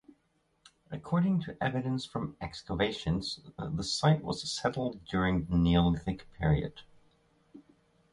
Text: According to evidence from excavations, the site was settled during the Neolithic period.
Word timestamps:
According 0.89 1.41
to 1.41 1.55
evidence 1.63 2.05
from 2.05 2.35
excavations, 2.41 3.39
the 3.59 3.83
site 3.83 4.23
was 4.23 4.51
settled 4.51 5.05
during 5.05 5.45
the 5.45 5.55
Neolithic 5.59 6.25
period. 6.39 6.81